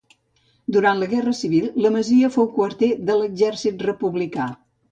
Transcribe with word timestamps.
Durant 0.77 0.97
la 1.01 1.09
Guerra 1.11 1.33
Civil 1.41 1.67
la 1.87 1.93
masia 1.97 2.31
fou 2.37 2.49
quarter 2.57 2.91
de 3.11 3.21
l'exèrcit 3.21 3.87
republicà. 3.91 4.53